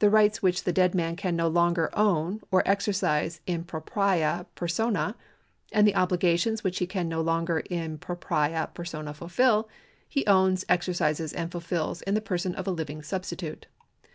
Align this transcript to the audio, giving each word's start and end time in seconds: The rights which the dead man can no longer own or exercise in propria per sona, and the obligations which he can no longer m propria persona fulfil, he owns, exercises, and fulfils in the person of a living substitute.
The 0.00 0.10
rights 0.10 0.42
which 0.42 0.64
the 0.64 0.70
dead 0.74 0.94
man 0.94 1.16
can 1.16 1.34
no 1.34 1.48
longer 1.48 1.88
own 1.94 2.42
or 2.50 2.62
exercise 2.68 3.40
in 3.46 3.64
propria 3.64 4.44
per 4.54 4.68
sona, 4.68 5.16
and 5.72 5.86
the 5.88 5.94
obligations 5.94 6.62
which 6.62 6.78
he 6.78 6.86
can 6.86 7.08
no 7.08 7.22
longer 7.22 7.62
m 7.70 7.96
propria 7.96 8.68
persona 8.74 9.14
fulfil, 9.14 9.66
he 10.06 10.26
owns, 10.26 10.66
exercises, 10.68 11.32
and 11.32 11.50
fulfils 11.50 12.02
in 12.02 12.12
the 12.12 12.20
person 12.20 12.54
of 12.54 12.66
a 12.66 12.70
living 12.70 13.02
substitute. 13.02 13.66